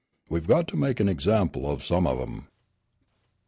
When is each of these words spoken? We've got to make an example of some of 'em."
We've 0.29 0.47
got 0.47 0.67
to 0.69 0.75
make 0.75 0.99
an 0.99 1.07
example 1.07 1.69
of 1.69 1.83
some 1.83 2.07
of 2.07 2.19
'em." 2.19 2.47